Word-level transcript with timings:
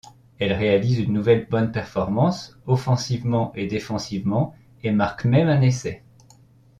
Elle 0.39 0.53
réalise 0.53 0.97
une 0.97 1.13
nouvelle 1.13 1.45
bonne 1.47 1.71
performance, 1.71 2.57
offensivement 2.65 3.51
et 3.53 3.67
défensivement, 3.67 4.55
et 4.81 4.89
marque 4.91 5.25
même 5.25 5.47
un 5.47 5.61
essai. 5.61 6.01